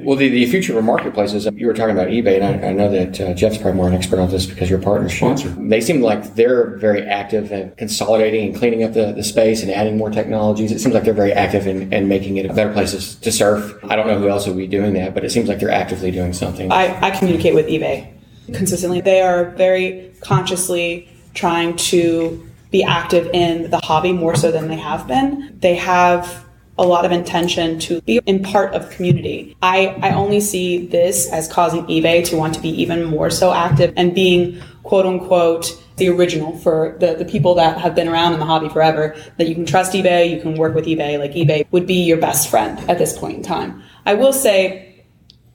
Well, 0.00 0.16
the, 0.16 0.28
the 0.28 0.46
future 0.46 0.78
of 0.78 0.84
marketplaces, 0.84 1.46
you 1.54 1.66
were 1.66 1.74
talking 1.74 1.96
about 1.96 2.08
eBay, 2.08 2.40
and 2.40 2.64
I, 2.64 2.68
I 2.68 2.72
know 2.72 2.90
that 2.90 3.20
uh, 3.20 3.34
Jeff's 3.34 3.56
probably 3.56 3.74
more 3.74 3.88
an 3.88 3.94
expert 3.94 4.18
on 4.18 4.30
this 4.30 4.46
because 4.46 4.70
your 4.70 4.80
partner 4.80 5.08
sponsor. 5.08 5.48
They 5.48 5.80
seem 5.80 6.00
like 6.00 6.34
they're 6.34 6.76
very 6.76 7.02
active 7.02 7.50
at 7.52 7.76
consolidating 7.76 8.48
and 8.48 8.56
cleaning 8.56 8.82
up 8.84 8.92
the, 8.92 9.12
the 9.12 9.24
space 9.24 9.62
and 9.62 9.70
adding 9.70 9.96
more 9.96 10.10
technologies. 10.10 10.72
It 10.72 10.80
seems 10.80 10.94
like 10.94 11.04
they're 11.04 11.14
very 11.14 11.32
active 11.32 11.66
in, 11.66 11.92
in 11.92 12.08
making 12.08 12.36
it 12.36 12.46
a 12.46 12.54
better 12.54 12.72
place 12.72 13.14
to 13.14 13.32
surf. 13.32 13.78
I 13.84 13.96
don't 13.96 14.06
know 14.06 14.18
who 14.18 14.28
else 14.28 14.46
would 14.46 14.56
be 14.56 14.66
doing 14.66 14.94
that, 14.94 15.14
but 15.14 15.24
it 15.24 15.30
seems 15.30 15.48
like 15.48 15.58
they're 15.58 15.70
actively 15.70 16.10
doing 16.10 16.32
something. 16.32 16.70
I, 16.70 17.08
I 17.08 17.10
communicate 17.10 17.54
with 17.54 17.66
eBay 17.66 18.12
consistently. 18.54 19.00
They 19.00 19.22
are 19.22 19.50
very 19.50 20.12
consciously 20.20 21.08
trying 21.34 21.76
to 21.76 22.46
be 22.70 22.82
active 22.82 23.28
in 23.32 23.70
the 23.70 23.80
hobby 23.82 24.12
more 24.12 24.34
so 24.34 24.50
than 24.50 24.68
they 24.68 24.76
have 24.76 25.06
been. 25.06 25.56
They 25.60 25.74
have 25.76 26.45
a 26.78 26.84
lot 26.84 27.04
of 27.04 27.12
intention 27.12 27.78
to 27.80 28.00
be 28.02 28.20
in 28.26 28.42
part 28.42 28.74
of 28.74 28.90
community. 28.90 29.56
I, 29.62 29.98
I 30.02 30.10
only 30.12 30.40
see 30.40 30.86
this 30.86 31.30
as 31.32 31.48
causing 31.48 31.86
eBay 31.86 32.24
to 32.26 32.36
want 32.36 32.54
to 32.54 32.60
be 32.60 32.68
even 32.82 33.04
more 33.04 33.30
so 33.30 33.52
active 33.52 33.92
and 33.96 34.14
being 34.14 34.60
quote 34.82 35.06
unquote 35.06 35.82
the 35.96 36.08
original 36.08 36.56
for 36.58 36.96
the, 37.00 37.14
the 37.14 37.24
people 37.24 37.54
that 37.54 37.78
have 37.78 37.94
been 37.94 38.08
around 38.08 38.34
in 38.34 38.38
the 38.38 38.44
hobby 38.44 38.68
forever, 38.68 39.16
that 39.38 39.48
you 39.48 39.54
can 39.54 39.64
trust 39.64 39.94
eBay, 39.94 40.30
you 40.30 40.40
can 40.40 40.54
work 40.54 40.74
with 40.74 40.84
eBay, 40.84 41.18
like 41.18 41.32
eBay 41.32 41.66
would 41.70 41.86
be 41.86 42.02
your 42.04 42.18
best 42.18 42.50
friend 42.50 42.78
at 42.90 42.98
this 42.98 43.16
point 43.16 43.38
in 43.38 43.42
time. 43.42 43.82
I 44.04 44.14
will 44.14 44.32
say 44.32 45.04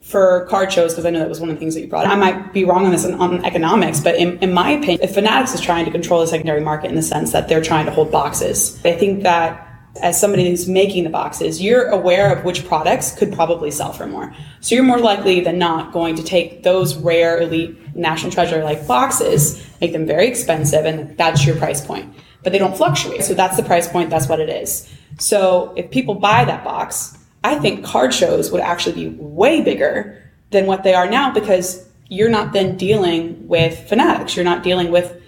for 0.00 0.46
card 0.50 0.72
shows, 0.72 0.92
because 0.92 1.06
I 1.06 1.10
know 1.10 1.20
that 1.20 1.28
was 1.28 1.38
one 1.38 1.48
of 1.48 1.54
the 1.54 1.60
things 1.60 1.74
that 1.74 1.80
you 1.80 1.86
brought. 1.86 2.06
I 2.06 2.16
might 2.16 2.52
be 2.52 2.64
wrong 2.64 2.84
on 2.84 2.90
this 2.90 3.06
on, 3.06 3.14
on 3.14 3.44
economics, 3.44 4.00
but 4.00 4.16
in, 4.16 4.36
in 4.40 4.52
my 4.52 4.70
opinion, 4.70 4.98
if 5.00 5.14
Fanatics 5.14 5.54
is 5.54 5.60
trying 5.60 5.84
to 5.84 5.92
control 5.92 6.20
the 6.20 6.26
secondary 6.26 6.60
market 6.60 6.88
in 6.88 6.96
the 6.96 7.02
sense 7.02 7.30
that 7.32 7.48
they're 7.48 7.62
trying 7.62 7.86
to 7.86 7.92
hold 7.92 8.10
boxes, 8.10 8.80
I 8.84 8.92
think 8.92 9.22
that 9.22 9.71
as 10.00 10.18
somebody 10.18 10.48
who's 10.48 10.66
making 10.66 11.04
the 11.04 11.10
boxes, 11.10 11.60
you're 11.60 11.88
aware 11.88 12.34
of 12.34 12.44
which 12.44 12.64
products 12.66 13.12
could 13.12 13.32
probably 13.32 13.70
sell 13.70 13.92
for 13.92 14.06
more. 14.06 14.34
So 14.60 14.74
you're 14.74 14.84
more 14.84 14.98
likely 14.98 15.40
than 15.40 15.58
not 15.58 15.92
going 15.92 16.16
to 16.16 16.22
take 16.22 16.62
those 16.62 16.96
rare, 16.96 17.40
elite, 17.40 17.94
national 17.94 18.32
treasure 18.32 18.64
like 18.64 18.86
boxes, 18.86 19.62
make 19.80 19.92
them 19.92 20.06
very 20.06 20.26
expensive, 20.26 20.86
and 20.86 21.16
that's 21.18 21.44
your 21.44 21.56
price 21.56 21.84
point. 21.84 22.14
But 22.42 22.52
they 22.52 22.58
don't 22.58 22.76
fluctuate. 22.76 23.22
So 23.22 23.34
that's 23.34 23.56
the 23.56 23.62
price 23.62 23.86
point, 23.86 24.08
that's 24.08 24.28
what 24.28 24.40
it 24.40 24.48
is. 24.48 24.90
So 25.18 25.74
if 25.76 25.90
people 25.90 26.14
buy 26.14 26.44
that 26.46 26.64
box, 26.64 27.18
I 27.44 27.56
think 27.56 27.84
card 27.84 28.14
shows 28.14 28.50
would 28.50 28.62
actually 28.62 28.94
be 28.94 29.16
way 29.16 29.60
bigger 29.60 30.22
than 30.50 30.66
what 30.66 30.84
they 30.84 30.94
are 30.94 31.08
now 31.08 31.32
because 31.32 31.86
you're 32.08 32.30
not 32.30 32.52
then 32.52 32.76
dealing 32.76 33.46
with 33.46 33.88
fanatics. 33.88 34.36
You're 34.36 34.44
not 34.44 34.62
dealing 34.62 34.90
with 34.90 35.21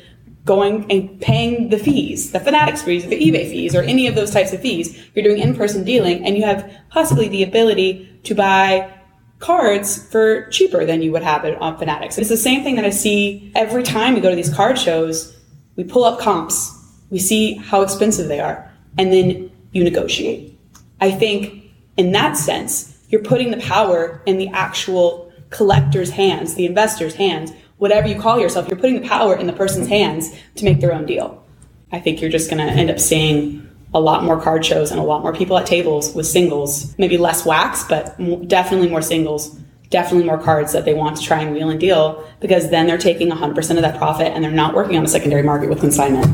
going 0.44 0.90
and 0.90 1.20
paying 1.20 1.70
the 1.70 1.78
fees, 1.78 2.32
the 2.32 2.40
fanatics 2.40 2.82
fees, 2.82 3.06
the 3.06 3.18
eBay 3.18 3.48
fees, 3.48 3.74
or 3.74 3.82
any 3.82 4.06
of 4.06 4.14
those 4.14 4.30
types 4.30 4.52
of 4.52 4.60
fees. 4.60 4.98
You're 5.14 5.24
doing 5.24 5.38
in-person 5.38 5.84
dealing 5.84 6.24
and 6.24 6.36
you 6.36 6.44
have 6.44 6.70
possibly 6.90 7.28
the 7.28 7.42
ability 7.42 8.20
to 8.24 8.34
buy 8.34 8.92
cards 9.38 10.06
for 10.10 10.48
cheaper 10.48 10.84
than 10.84 11.02
you 11.02 11.12
would 11.12 11.22
have 11.22 11.44
it 11.44 11.60
on 11.60 11.78
Fanatics. 11.78 12.18
It's 12.18 12.28
the 12.28 12.36
same 12.36 12.62
thing 12.62 12.76
that 12.76 12.84
I 12.84 12.90
see 12.90 13.52
every 13.54 13.82
time 13.82 14.14
we 14.14 14.20
go 14.20 14.30
to 14.30 14.36
these 14.36 14.52
card 14.52 14.78
shows. 14.78 15.36
We 15.76 15.84
pull 15.84 16.04
up 16.04 16.20
comps, 16.20 16.72
we 17.10 17.18
see 17.18 17.54
how 17.54 17.82
expensive 17.82 18.28
they 18.28 18.40
are, 18.40 18.70
and 18.96 19.12
then 19.12 19.50
you 19.72 19.82
negotiate. 19.82 20.58
I 21.00 21.10
think 21.10 21.64
in 21.96 22.12
that 22.12 22.36
sense, 22.36 22.96
you're 23.08 23.22
putting 23.22 23.50
the 23.50 23.58
power 23.58 24.22
in 24.26 24.38
the 24.38 24.48
actual 24.48 25.32
collector's 25.50 26.10
hands, 26.10 26.54
the 26.54 26.66
investor's 26.66 27.14
hands, 27.14 27.52
whatever 27.78 28.08
you 28.08 28.20
call 28.20 28.38
yourself, 28.38 28.68
you're 28.68 28.78
putting 28.78 29.00
the 29.00 29.08
power 29.08 29.36
in 29.36 29.46
the 29.46 29.52
person's 29.52 29.88
hands 29.88 30.30
to 30.56 30.64
make 30.64 30.80
their 30.80 30.92
own 30.92 31.06
deal. 31.06 31.44
I 31.92 32.00
think 32.00 32.20
you're 32.20 32.30
just 32.30 32.50
going 32.50 32.64
to 32.66 32.72
end 32.72 32.90
up 32.90 32.98
seeing 32.98 33.68
a 33.92 34.00
lot 34.00 34.24
more 34.24 34.40
card 34.40 34.64
shows 34.64 34.90
and 34.90 34.98
a 34.98 35.02
lot 35.02 35.22
more 35.22 35.32
people 35.32 35.56
at 35.56 35.66
tables 35.66 36.14
with 36.14 36.26
singles, 36.26 36.96
maybe 36.98 37.16
less 37.16 37.46
wax, 37.46 37.84
but 37.84 38.16
definitely 38.48 38.88
more 38.88 39.02
singles, 39.02 39.56
definitely 39.90 40.26
more 40.26 40.38
cards 40.38 40.72
that 40.72 40.84
they 40.84 40.94
want 40.94 41.16
to 41.16 41.22
try 41.22 41.40
and 41.40 41.54
wheel 41.54 41.70
and 41.70 41.78
deal 41.78 42.28
because 42.40 42.70
then 42.70 42.86
they're 42.86 42.98
taking 42.98 43.30
100% 43.30 43.70
of 43.76 43.82
that 43.82 43.96
profit 43.96 44.28
and 44.28 44.42
they're 44.42 44.50
not 44.50 44.74
working 44.74 44.96
on 44.96 45.04
a 45.04 45.08
secondary 45.08 45.44
market 45.44 45.68
with 45.68 45.78
consignment. 45.78 46.26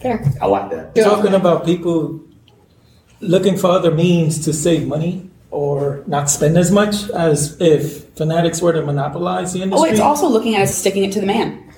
Fair. 0.00 0.24
I 0.40 0.46
like 0.46 0.70
that. 0.70 0.94
Talking 0.94 1.34
about 1.34 1.64
people 1.64 2.22
looking 3.20 3.56
for 3.56 3.70
other 3.70 3.90
means 3.90 4.44
to 4.44 4.52
save 4.52 4.86
money 4.86 5.28
or 5.50 6.02
not 6.06 6.28
spend 6.28 6.56
as 6.56 6.70
much 6.70 7.08
as 7.10 7.60
if 7.60 8.04
Fanatics 8.16 8.62
were 8.62 8.72
to 8.72 8.82
monopolize 8.82 9.52
the 9.52 9.62
industry. 9.62 9.88
Oh, 9.88 9.92
it's 9.92 10.00
also 10.00 10.28
looking 10.28 10.54
at 10.54 10.60
it 10.60 10.64
as 10.64 10.76
sticking 10.76 11.04
it 11.04 11.12
to 11.12 11.20
the 11.20 11.26
man. 11.26 11.72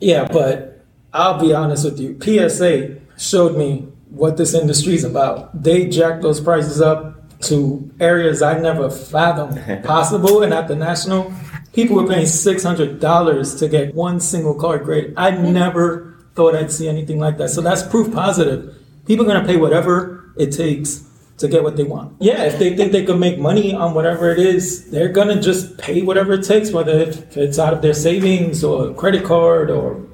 Yeah, 0.00 0.26
but 0.30 0.84
I'll 1.12 1.40
be 1.40 1.52
honest 1.52 1.84
with 1.84 1.98
you. 2.00 2.18
PSA 2.20 2.96
showed 3.18 3.56
me 3.56 3.88
what 4.10 4.36
this 4.36 4.54
industry 4.54 4.94
is 4.94 5.04
about. 5.04 5.62
They 5.62 5.88
jacked 5.88 6.22
those 6.22 6.40
prices 6.40 6.80
up 6.80 7.38
to 7.40 7.90
areas 8.00 8.42
I 8.42 8.58
never 8.58 8.90
fathomed 8.90 9.84
possible. 9.84 10.42
And 10.42 10.52
at 10.52 10.68
the 10.68 10.76
national, 10.76 11.32
people 11.72 11.96
were 11.96 12.06
paying 12.06 12.26
six 12.26 12.62
hundred 12.62 13.00
dollars 13.00 13.54
to 13.56 13.68
get 13.68 13.94
one 13.94 14.20
single 14.20 14.54
card 14.54 14.84
graded. 14.84 15.14
I 15.16 15.30
never 15.30 16.16
thought 16.34 16.54
I'd 16.54 16.72
see 16.72 16.88
anything 16.88 17.18
like 17.18 17.36
that. 17.38 17.50
So 17.50 17.60
that's 17.60 17.82
proof 17.82 18.12
positive. 18.12 18.76
People 19.06 19.24
are 19.24 19.28
gonna 19.28 19.46
pay 19.46 19.56
whatever 19.56 20.32
it 20.36 20.52
takes 20.52 21.07
to 21.38 21.48
get 21.48 21.62
what 21.62 21.76
they 21.76 21.84
want. 21.84 22.14
Yeah, 22.20 22.44
if 22.44 22.58
they 22.58 22.76
think 22.76 22.92
they 22.92 23.04
can 23.04 23.18
make 23.18 23.38
money 23.38 23.72
on 23.74 23.94
whatever 23.94 24.30
it 24.30 24.38
is, 24.38 24.90
they're 24.90 25.08
gonna 25.08 25.40
just 25.40 25.78
pay 25.78 26.02
whatever 26.02 26.34
it 26.34 26.44
takes, 26.44 26.70
whether 26.72 26.92
if 26.98 27.36
it's 27.36 27.58
out 27.58 27.72
of 27.72 27.80
their 27.82 27.94
savings 27.94 28.62
or 28.64 28.92
credit 28.94 29.24
card 29.24 29.70
or 29.70 30.04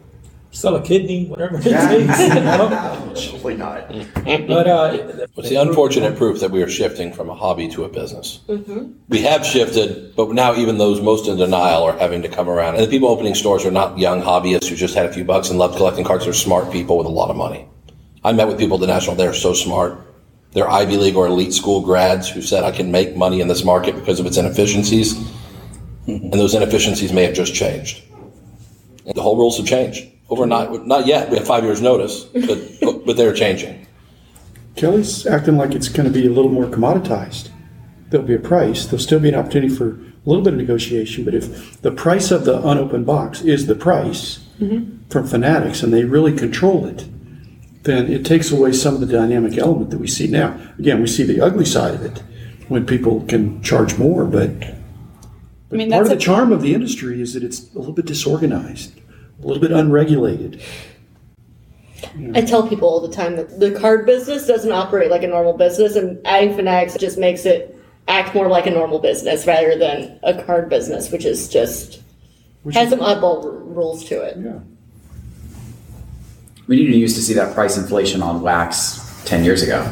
sell 0.50 0.76
a 0.76 0.82
kidney, 0.82 1.26
whatever 1.26 1.56
it 1.58 1.62
takes. 1.62 2.20
You 2.20 2.34
know? 2.34 2.68
Hopefully 2.68 3.56
not. 3.56 3.88
But 3.88 4.68
uh, 4.68 5.26
It's 5.36 5.48
the 5.48 5.56
unfortunate 5.56 6.16
proof 6.16 6.40
that 6.40 6.50
we 6.50 6.62
are 6.62 6.68
shifting 6.68 7.12
from 7.12 7.28
a 7.28 7.34
hobby 7.34 7.68
to 7.68 7.84
a 7.84 7.88
business. 7.88 8.40
We 9.08 9.22
have 9.22 9.44
shifted, 9.44 10.14
but 10.14 10.30
now 10.30 10.54
even 10.54 10.78
those 10.78 11.00
most 11.00 11.26
in 11.26 11.36
denial 11.36 11.82
are 11.82 11.98
having 11.98 12.22
to 12.22 12.28
come 12.28 12.48
around. 12.48 12.76
And 12.76 12.84
the 12.84 12.88
people 12.88 13.08
opening 13.08 13.34
stores 13.34 13.64
are 13.64 13.70
not 13.70 13.98
young 13.98 14.22
hobbyists 14.22 14.68
who 14.68 14.76
just 14.76 14.94
had 14.94 15.06
a 15.06 15.12
few 15.12 15.24
bucks 15.24 15.50
and 15.50 15.58
loved 15.58 15.76
collecting 15.76 16.04
cards. 16.04 16.24
They're 16.24 16.32
smart 16.34 16.70
people 16.70 16.98
with 16.98 17.06
a 17.06 17.10
lot 17.10 17.30
of 17.30 17.36
money. 17.36 17.66
I 18.22 18.32
met 18.32 18.46
with 18.48 18.58
people 18.58 18.76
at 18.76 18.80
the 18.80 18.86
National. 18.86 19.16
They're 19.16 19.34
so 19.34 19.52
smart. 19.52 19.98
They're 20.54 20.70
Ivy 20.70 20.96
League 20.96 21.16
or 21.16 21.26
elite 21.26 21.52
school 21.52 21.80
grads 21.80 22.28
who 22.28 22.40
said, 22.40 22.62
I 22.62 22.70
can 22.70 22.90
make 22.92 23.16
money 23.16 23.40
in 23.40 23.48
this 23.48 23.64
market 23.64 23.96
because 23.96 24.20
of 24.20 24.26
its 24.26 24.36
inefficiencies. 24.36 25.14
And 26.06 26.32
those 26.32 26.54
inefficiencies 26.54 27.12
may 27.12 27.24
have 27.24 27.34
just 27.34 27.54
changed. 27.54 28.04
And 29.04 29.14
the 29.14 29.22
whole 29.22 29.36
rules 29.36 29.56
have 29.56 29.66
changed 29.66 30.06
overnight. 30.30 30.86
Not 30.86 31.06
yet. 31.06 31.28
We 31.28 31.38
have 31.38 31.46
five 31.46 31.64
years' 31.64 31.82
notice, 31.82 32.24
but, 32.24 32.58
but, 32.80 33.04
but 33.04 33.16
they're 33.16 33.34
changing. 33.34 33.86
Kelly's 34.76 35.26
acting 35.26 35.56
like 35.56 35.74
it's 35.74 35.88
going 35.88 36.10
to 36.10 36.12
be 36.12 36.26
a 36.26 36.30
little 36.30 36.50
more 36.50 36.66
commoditized. 36.66 37.50
There'll 38.10 38.26
be 38.26 38.34
a 38.34 38.38
price. 38.38 38.86
There'll 38.86 39.02
still 39.02 39.20
be 39.20 39.30
an 39.30 39.34
opportunity 39.34 39.74
for 39.74 39.90
a 39.90 40.28
little 40.28 40.44
bit 40.44 40.52
of 40.52 40.58
negotiation. 40.58 41.24
But 41.24 41.34
if 41.34 41.80
the 41.82 41.90
price 41.90 42.30
of 42.30 42.44
the 42.44 42.64
unopened 42.66 43.06
box 43.06 43.42
is 43.42 43.66
the 43.66 43.74
price 43.74 44.46
mm-hmm. 44.60 45.08
from 45.08 45.26
Fanatics 45.26 45.82
and 45.82 45.92
they 45.92 46.04
really 46.04 46.36
control 46.36 46.86
it, 46.86 47.06
then 47.84 48.10
it 48.10 48.24
takes 48.24 48.50
away 48.50 48.72
some 48.72 48.94
of 48.94 49.00
the 49.00 49.06
dynamic 49.06 49.56
element 49.58 49.90
that 49.90 49.98
we 49.98 50.06
see 50.08 50.26
now. 50.26 50.58
Again, 50.78 51.00
we 51.00 51.06
see 51.06 51.22
the 51.22 51.40
ugly 51.40 51.64
side 51.64 51.94
of 51.94 52.02
it 52.02 52.22
when 52.68 52.86
people 52.86 53.20
can 53.28 53.62
charge 53.62 53.98
more, 53.98 54.24
but, 54.24 54.58
but 55.68 55.76
mean, 55.78 55.90
part 55.90 56.02
of 56.02 56.08
the 56.08 56.16
a- 56.16 56.18
charm 56.18 56.50
of 56.50 56.62
the 56.62 56.74
industry 56.74 57.20
is 57.20 57.34
that 57.34 57.42
it's 57.44 57.72
a 57.74 57.78
little 57.78 57.92
bit 57.92 58.06
disorganized, 58.06 58.98
a 59.42 59.46
little 59.46 59.60
bit 59.60 59.70
unregulated. 59.70 60.60
I 62.34 62.42
tell 62.42 62.68
people 62.68 62.88
all 62.88 63.00
the 63.00 63.14
time 63.14 63.36
that 63.36 63.58
the 63.60 63.72
card 63.72 64.06
business 64.06 64.46
doesn't 64.46 64.70
operate 64.70 65.10
like 65.10 65.22
a 65.22 65.26
normal 65.26 65.56
business, 65.56 65.96
and 65.96 66.18
adding 66.26 66.54
Fanatics 66.54 66.96
just 66.96 67.18
makes 67.18 67.44
it 67.44 67.76
act 68.08 68.34
more 68.34 68.48
like 68.48 68.66
a 68.66 68.70
normal 68.70 68.98
business 68.98 69.46
rather 69.46 69.76
than 69.78 70.18
a 70.22 70.42
card 70.44 70.68
business, 70.68 71.10
which 71.10 71.24
is 71.24 71.48
just 71.48 72.02
has 72.72 72.90
some 72.90 73.00
oddball 73.00 73.44
r- 73.44 73.50
rules 73.50 74.04
to 74.04 74.20
it. 74.22 74.36
Yeah. 74.38 74.58
We 76.66 76.78
didn't 76.78 76.98
used 76.98 77.16
to 77.16 77.22
see 77.22 77.34
that 77.34 77.54
price 77.54 77.76
inflation 77.76 78.22
on 78.22 78.40
wax 78.40 79.22
10 79.26 79.44
years 79.44 79.62
ago. 79.62 79.84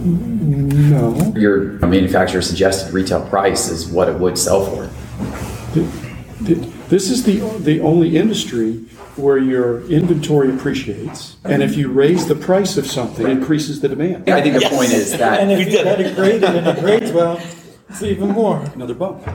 No. 0.00 1.32
Your 1.36 1.78
manufacturer 1.86 2.42
suggested 2.42 2.92
retail 2.92 3.26
price 3.28 3.68
is 3.68 3.86
what 3.86 4.08
it 4.08 4.18
would 4.18 4.38
sell 4.38 4.64
for. 4.64 4.90
This 6.88 7.10
is 7.10 7.22
the, 7.22 7.40
the 7.58 7.80
only 7.80 8.16
industry 8.16 8.78
where 9.16 9.38
your 9.38 9.82
inventory 9.90 10.52
appreciates, 10.52 11.36
and 11.44 11.62
if 11.62 11.76
you 11.76 11.90
raise 11.90 12.26
the 12.26 12.34
price 12.34 12.76
of 12.76 12.86
something, 12.86 13.26
it 13.26 13.30
increases 13.30 13.80
the 13.80 13.88
demand. 13.88 14.28
I 14.30 14.40
think 14.40 14.54
the 14.54 14.68
point 14.68 14.92
is 14.92 15.16
that 15.18 15.40
and 15.40 15.50
that 15.50 15.60
if 15.60 15.70
you 15.70 15.84
had 15.84 16.00
it 16.00 16.16
graded 16.16 16.44
and 16.44 16.66
it 16.66 16.80
grades 16.80 17.12
well, 17.12 17.40
it's 17.88 18.02
even 18.02 18.30
more. 18.30 18.60
Another 18.74 18.94
bump. 18.94 19.26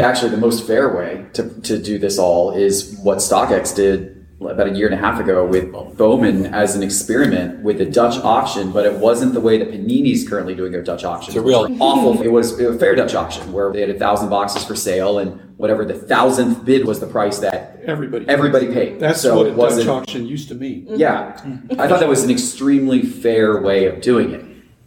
actually 0.00 0.30
the 0.30 0.36
most 0.36 0.66
fair 0.66 0.94
way 0.94 1.26
to, 1.32 1.48
to 1.62 1.78
do 1.78 1.98
this 1.98 2.18
all 2.18 2.52
is 2.52 2.98
what 2.98 3.18
StockX 3.18 3.74
did 3.74 4.23
about 4.40 4.66
a 4.66 4.70
year 4.72 4.86
and 4.86 4.94
a 4.94 4.98
half 4.98 5.20
ago 5.20 5.46
with 5.46 5.72
Bowman 5.96 6.46
as 6.46 6.74
an 6.74 6.82
experiment 6.82 7.62
with 7.62 7.80
a 7.80 7.86
Dutch 7.86 8.16
auction, 8.22 8.72
but 8.72 8.84
it 8.84 8.92
wasn't 8.94 9.32
the 9.32 9.40
way 9.40 9.58
that 9.58 9.70
Panini's 9.70 10.28
currently 10.28 10.54
doing 10.54 10.72
their 10.72 10.82
Dutch 10.82 11.04
auctions. 11.04 11.36
It's 11.36 11.42
a 11.42 11.46
real- 11.46 11.62
which 11.68 11.72
are 11.80 11.82
awful. 11.82 12.20
It 12.20 12.28
was 12.32 12.58
a 12.60 12.76
fair 12.78 12.94
Dutch 12.94 13.14
auction 13.14 13.52
where 13.52 13.72
they 13.72 13.80
had 13.80 13.90
a 13.90 13.98
thousand 13.98 14.28
boxes 14.28 14.64
for 14.64 14.74
sale 14.74 15.18
and 15.18 15.40
whatever 15.56 15.84
the 15.84 15.94
thousandth 15.94 16.64
bid 16.64 16.84
was 16.86 17.00
the 17.00 17.06
price 17.06 17.38
that 17.38 17.80
Everybody. 17.86 18.28
everybody 18.28 18.66
paid. 18.72 18.98
That's 18.98 19.20
so 19.20 19.36
what 19.36 19.46
it 19.46 19.52
a 19.52 19.56
wasn't 19.56 19.86
Dutch 19.86 20.02
auction 20.08 20.26
used 20.26 20.48
to 20.48 20.54
mean. 20.54 20.86
Yeah. 20.90 21.40
I 21.78 21.86
thought 21.88 22.00
that 22.00 22.08
was 22.08 22.24
an 22.24 22.30
extremely 22.30 23.02
fair 23.02 23.60
way 23.62 23.86
of 23.86 24.00
doing 24.00 24.32
it. 24.32 24.44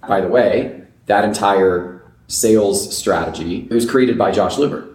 By 0.07 0.21
the 0.21 0.27
way, 0.27 0.83
that 1.05 1.23
entire 1.23 2.03
sales 2.27 2.95
strategy 2.95 3.65
it 3.69 3.73
was 3.73 3.89
created 3.89 4.17
by 4.17 4.31
Josh 4.31 4.57
Luber. 4.57 4.93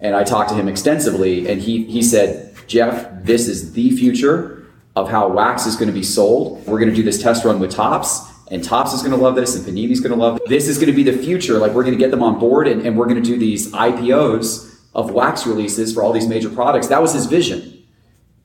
And 0.00 0.16
I 0.16 0.24
talked 0.24 0.48
to 0.48 0.56
him 0.56 0.66
extensively 0.66 1.46
and 1.48 1.60
he 1.60 1.84
he 1.84 2.02
said, 2.02 2.51
"Jeff, 2.72 3.24
this 3.24 3.48
is 3.48 3.72
the 3.72 3.90
future 3.90 4.66
of 4.96 5.08
how 5.08 5.28
wax 5.28 5.66
is 5.66 5.76
going 5.76 5.88
to 5.88 5.98
be 6.02 6.02
sold. 6.02 6.66
We're 6.66 6.78
going 6.78 6.90
to 6.90 6.94
do 6.94 7.02
this 7.02 7.22
test 7.22 7.44
run 7.44 7.58
with 7.60 7.70
Topps 7.70 8.32
and 8.52 8.62
Topps 8.62 8.92
is 8.92 9.00
going 9.00 9.12
to 9.12 9.18
love 9.18 9.34
this 9.34 9.56
and 9.56 9.64
Panini's 9.64 10.00
going 10.00 10.12
to 10.12 10.18
love 10.18 10.36
it. 10.36 10.46
This 10.46 10.68
is 10.68 10.76
going 10.76 10.88
to 10.88 10.92
be 10.92 11.02
the 11.02 11.16
future. 11.16 11.58
Like 11.58 11.72
we're 11.72 11.84
going 11.84 11.94
to 11.94 11.98
get 11.98 12.10
them 12.10 12.22
on 12.22 12.38
board 12.38 12.68
and, 12.68 12.86
and 12.86 12.98
we're 12.98 13.06
going 13.06 13.22
to 13.22 13.22
do 13.22 13.38
these 13.38 13.72
IPOs 13.72 14.70
of 14.94 15.10
wax 15.10 15.46
releases 15.46 15.94
for 15.94 16.02
all 16.02 16.12
these 16.12 16.28
major 16.28 16.50
products. 16.50 16.88
That 16.88 17.00
was 17.00 17.14
his 17.14 17.24
vision. 17.24 17.82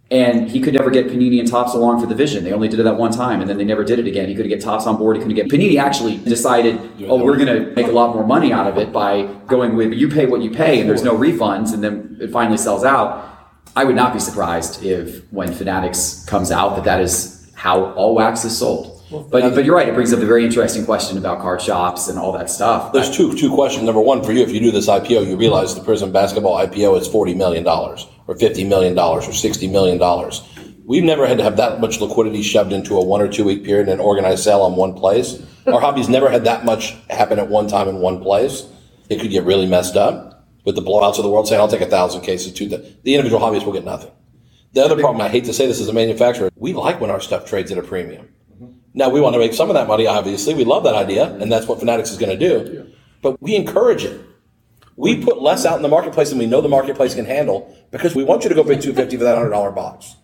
And 0.10 0.50
he 0.50 0.62
could 0.62 0.74
never 0.74 0.90
get 0.90 1.08
Panini 1.08 1.42
and 1.42 1.50
Topps 1.50 1.74
along 1.74 2.00
for 2.00 2.08
the 2.08 2.16
vision. 2.16 2.46
They 2.46 2.54
only 2.54 2.70
did 2.70 2.80
it 2.80 2.84
that 2.84 2.96
one 2.96 3.12
time, 3.12 3.42
and 3.42 3.50
then 3.50 3.58
they 3.58 3.66
never 3.66 3.84
did 3.84 4.00
it 4.00 4.08
again. 4.08 4.30
He 4.30 4.36
couldn't 4.36 4.50
get 4.50 4.62
Topps 4.62 4.88
on 4.88 4.96
board. 4.96 5.18
He 5.18 5.22
couldn't 5.22 5.36
get 5.36 5.50
Panini. 5.50 5.78
Actually, 5.78 6.16
decided, 6.16 6.80
oh, 7.10 7.22
we're 7.22 7.36
going 7.36 7.54
to 7.54 7.76
make 7.76 7.88
a 7.88 7.92
lot 7.92 8.16
more 8.16 8.26
money 8.26 8.54
out 8.54 8.68
of 8.68 8.78
it 8.78 8.94
by 8.94 9.24
going 9.48 9.76
with 9.76 9.92
you 9.92 10.08
pay 10.08 10.26
what 10.26 10.42
you 10.42 10.50
pay, 10.50 10.80
and 10.80 10.90
there's 10.90 11.04
no 11.04 11.18
refunds, 11.18 11.74
and 11.74 11.84
then 11.84 12.18
it 12.22 12.32
finally 12.32 12.58
sells 12.58 12.86
out. 12.86 13.37
I 13.78 13.84
would 13.84 13.96
not 13.96 14.12
be 14.12 14.20
surprised 14.20 14.84
if 14.84 15.32
when 15.32 15.54
Fanatics 15.54 16.26
comes 16.26 16.52
out 16.52 16.76
that 16.78 16.86
that 16.86 17.00
is 17.00 17.52
how 17.54 17.92
all 17.94 18.16
wax 18.16 18.44
is 18.44 18.58
sold. 18.58 19.04
But 19.12 19.54
but 19.54 19.66
you're 19.66 19.76
right. 19.76 19.88
It 19.88 19.94
brings 19.94 20.12
up 20.12 20.20
a 20.20 20.26
very 20.26 20.44
interesting 20.44 20.84
question 20.84 21.16
about 21.16 21.42
card 21.42 21.62
shops 21.62 22.08
and 22.08 22.18
all 22.18 22.32
that 22.32 22.50
stuff. 22.50 22.92
There's 22.92 23.16
two 23.16 23.36
two 23.36 23.54
questions. 23.54 23.86
Number 23.86 24.02
one, 24.02 24.24
for 24.24 24.32
you, 24.32 24.42
if 24.42 24.52
you 24.52 24.60
do 24.60 24.72
this 24.72 24.88
IPO, 24.88 25.28
you 25.28 25.38
realize 25.38 25.76
the 25.76 25.82
Prizm 25.82 26.12
basketball 26.12 26.58
IPO 26.58 27.00
is 27.00 27.08
forty 27.08 27.36
million 27.36 27.64
dollars, 27.64 28.08
or 28.26 28.36
fifty 28.36 28.64
million 28.64 28.96
dollars, 28.96 29.28
or 29.28 29.32
sixty 29.32 29.68
million 29.68 30.00
dollars. 30.00 30.42
We've 30.84 31.04
never 31.04 31.28
had 31.28 31.38
to 31.38 31.44
have 31.44 31.58
that 31.58 31.80
much 31.80 32.02
liquidity 32.02 32.42
shoved 32.42 32.74
into 32.74 32.98
a 32.98 33.06
one 33.06 33.22
or 33.22 33.28
two 33.28 33.44
week 33.44 33.64
period 33.64 33.90
and 33.90 34.00
an 34.02 34.06
organized 34.06 34.44
sale 34.44 34.62
on 34.62 34.76
one 34.76 34.96
place. 34.96 35.40
Our 35.68 35.80
hobby's 35.80 36.10
never 36.10 36.32
had 36.32 36.46
that 36.46 36.66
much 36.66 36.98
happen 37.12 37.38
at 37.38 37.48
one 37.48 37.68
time 37.68 37.88
in 37.88 37.98
one 38.00 38.24
place. 38.24 38.66
It 39.08 39.22
could 39.22 39.30
get 39.30 39.44
really 39.44 39.68
messed 39.68 39.96
up 39.96 40.27
with 40.68 40.76
the 40.76 40.82
blowouts 40.82 41.18
of 41.18 41.24
the 41.24 41.30
world 41.30 41.48
saying, 41.48 41.62
"I'll 41.62 41.70
take 41.70 41.80
a 41.80 41.88
thousand 41.88 42.22
cases." 42.22 42.52
To 42.52 42.68
the, 42.68 42.94
the 43.04 43.16
individual 43.16 43.42
hobbyist 43.42 43.66
will 43.66 43.72
get 43.72 43.86
nothing. 43.86 44.12
The 44.74 44.84
other 44.84 44.98
problem, 44.98 45.22
I 45.22 45.30
hate 45.30 45.46
to 45.46 45.54
say 45.54 45.66
this 45.66 45.80
as 45.80 45.88
a 45.88 45.94
manufacturer, 45.94 46.52
we 46.58 46.74
like 46.74 47.00
when 47.00 47.10
our 47.10 47.22
stuff 47.22 47.46
trades 47.46 47.72
at 47.72 47.78
a 47.78 47.82
premium. 47.82 48.28
Mm-hmm. 48.54 48.72
Now 48.94 49.10
we 49.10 49.22
want 49.22 49.34
to 49.36 49.40
make 49.40 49.54
some 49.54 49.70
of 49.70 49.76
that 49.76 49.88
money, 49.88 50.08
obviously. 50.08 50.54
We 50.54 50.66
love 50.66 50.84
that 50.84 50.94
idea, 50.94 51.34
and 51.36 51.50
that's 51.50 51.68
what 51.68 51.80
Fanatics 51.80 52.12
is 52.12 52.18
going 52.18 52.38
to 52.38 52.50
do. 52.50 52.92
But 53.22 53.42
we 53.42 53.56
encourage 53.56 54.04
it. 54.04 54.20
We 54.98 55.24
put 55.24 55.42
less 55.42 55.66
out 55.66 55.78
in 55.78 55.84
the 55.84 55.88
marketplace 55.88 56.32
than 56.32 56.38
we 56.38 56.48
know 56.48 56.60
the 56.60 56.68
marketplace 56.68 57.16
can 57.16 57.26
handle 57.26 57.74
because 57.92 58.14
we 58.14 58.26
want 58.26 58.44
you 58.44 58.50
to 58.50 58.56
go 58.56 58.66
pay 58.66 58.78
two 58.78 58.94
fifty 58.94 59.16
for 59.16 59.24
that 59.24 59.38
hundred 59.38 59.52
dollar 59.52 59.72
box. 59.72 60.18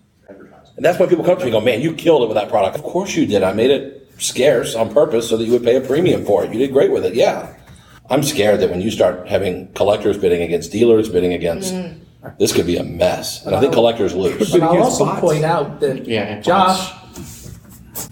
And 0.76 0.84
that's 0.84 1.00
when 1.00 1.08
people 1.08 1.24
come 1.24 1.38
to 1.38 1.46
me 1.46 1.52
and 1.52 1.54
go, 1.54 1.62
"Man, 1.62 1.80
you 1.80 1.94
killed 1.94 2.24
it 2.24 2.28
with 2.28 2.36
that 2.36 2.50
product." 2.50 2.76
Of 2.76 2.84
course 2.84 3.16
you 3.16 3.26
did. 3.26 3.44
I 3.44 3.54
made 3.54 3.72
it 3.72 4.12
scarce 4.18 4.76
on 4.76 4.94
purpose 4.94 5.30
so 5.30 5.38
that 5.38 5.46
you 5.46 5.54
would 5.54 5.64
pay 5.64 5.78
a 5.78 5.82
premium 5.82 6.26
for 6.26 6.44
it. 6.44 6.52
You 6.52 6.60
did 6.60 6.74
great 6.74 6.92
with 6.92 7.06
it. 7.06 7.14
Yeah. 7.14 7.56
I'm 8.14 8.22
scared 8.22 8.60
that 8.60 8.70
when 8.70 8.80
you 8.80 8.92
start 8.92 9.28
having 9.28 9.74
collectors 9.74 10.20
bidding 10.20 10.44
against 10.44 10.72
dealers, 10.72 11.10
bidding 11.10 11.34
against, 11.34 11.74
mm. 11.74 12.00
this 12.38 12.54
could 12.54 12.68
be 12.68 12.78
a 12.78 12.84
mess. 12.84 13.44
And 13.44 13.56
I 13.56 13.60
think 13.60 13.74
collectors 13.74 14.14
lose. 14.14 14.52
But 14.52 14.62
I'll 14.62 14.84
also 14.84 15.06
bots. 15.06 15.22
point 15.22 15.44
out 15.44 15.80
that 15.80 16.06
Yeah, 16.06 16.22
and 16.22 16.44
Josh 16.44 16.94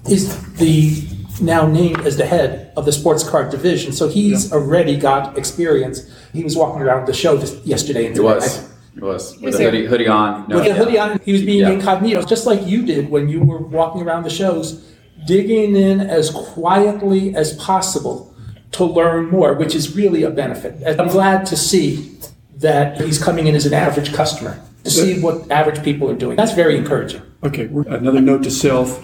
is 0.09 0.23
the 0.53 1.07
now 1.39 1.67
named 1.67 2.01
as 2.01 2.17
the 2.17 2.25
head 2.25 2.73
of 2.75 2.85
the 2.85 2.91
sports 2.91 3.23
card 3.23 3.51
division, 3.51 3.91
so 3.93 4.07
he's 4.09 4.51
already 4.51 4.97
got 4.97 5.37
experience. 5.37 6.09
He 6.33 6.43
was 6.43 6.57
walking 6.57 6.81
around 6.81 7.05
the 7.07 7.13
show 7.13 7.37
just 7.37 7.63
yesterday 7.63 8.07
and 8.07 8.17
It 8.17 8.21
was. 8.21 8.69
It 8.95 9.03
was. 9.03 9.35
With 9.35 9.43
was 9.43 9.55
a 9.55 9.57
there. 9.59 9.71
hoodie, 9.71 9.85
hoodie 9.85 10.07
on. 10.07 10.47
No, 10.47 10.55
with 10.55 10.65
a 10.65 10.69
yeah. 10.69 10.75
hoodie 10.75 10.99
on. 10.99 11.19
He 11.23 11.31
was 11.31 11.43
being 11.43 11.59
Yeah. 11.59 11.71
incognito, 11.71 12.23
just 12.23 12.47
like 12.47 12.65
you 12.65 12.83
did 12.83 13.11
when 13.11 13.29
you 13.29 13.43
were 13.43 13.59
walking 13.59 14.01
around 14.01 14.23
the 14.23 14.31
shows, 14.31 14.81
digging 15.27 15.75
in 15.75 16.01
as 16.01 16.31
quietly 16.31 17.35
as 17.35 17.53
possible 17.53 18.30
to 18.71 18.85
learn 18.85 19.29
more, 19.29 19.53
which 19.53 19.75
is 19.75 19.95
really 19.95 20.23
a 20.23 20.29
benefit. 20.29 20.75
And 20.83 20.99
I'm 20.99 21.09
glad 21.09 21.45
to 21.47 21.57
see 21.57 22.17
that 22.57 23.01
he's 23.01 23.21
coming 23.21 23.47
in 23.47 23.55
as 23.55 23.65
an 23.65 23.73
average 23.73 24.13
customer 24.13 24.61
to 24.83 24.91
see 24.91 25.19
what 25.19 25.49
average 25.51 25.83
people 25.83 26.09
are 26.09 26.15
doing. 26.15 26.37
That's 26.37 26.53
very 26.53 26.77
encouraging. 26.77 27.21
Okay, 27.43 27.65
another 27.87 28.21
note 28.21 28.43
to 28.43 28.51
self, 28.51 28.99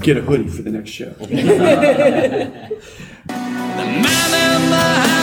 get 0.00 0.16
a 0.16 0.22
hoodie 0.22 0.48
for 0.48 0.62
the 0.62 0.70
next 0.70 0.90
show. 0.90 1.14